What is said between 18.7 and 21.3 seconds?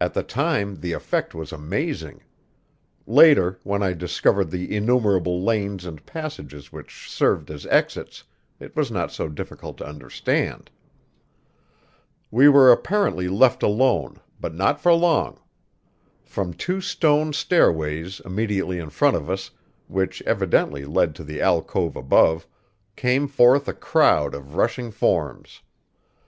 in front of us, which evidently led to